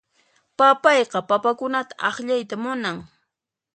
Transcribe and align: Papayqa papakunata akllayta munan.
Papayqa 0.57 1.19
papakunata 1.29 1.95
akllayta 2.07 2.55
munan. 2.63 2.97